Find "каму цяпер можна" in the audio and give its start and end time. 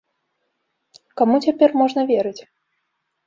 1.21-2.01